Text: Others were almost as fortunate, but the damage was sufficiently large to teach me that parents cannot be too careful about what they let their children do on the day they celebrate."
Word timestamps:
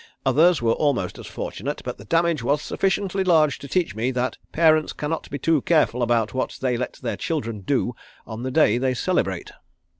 Others 0.25 0.63
were 0.63 0.73
almost 0.73 1.19
as 1.19 1.27
fortunate, 1.27 1.83
but 1.85 1.99
the 1.99 2.05
damage 2.05 2.41
was 2.41 2.59
sufficiently 2.63 3.23
large 3.23 3.59
to 3.59 3.67
teach 3.67 3.93
me 3.93 4.09
that 4.09 4.37
parents 4.51 4.93
cannot 4.93 5.29
be 5.29 5.37
too 5.37 5.61
careful 5.61 6.01
about 6.01 6.33
what 6.33 6.57
they 6.59 6.75
let 6.75 6.93
their 6.93 7.15
children 7.15 7.59
do 7.59 7.93
on 8.25 8.41
the 8.41 8.49
day 8.49 8.79
they 8.79 8.95
celebrate." 8.95 9.51